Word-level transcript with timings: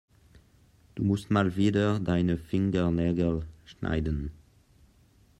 Du 0.95 1.03
musst 1.03 1.29
mal 1.29 1.55
wieder 1.57 1.99
deine 1.99 2.39
Fingernägel 2.39 3.45
schneiden. 3.65 4.31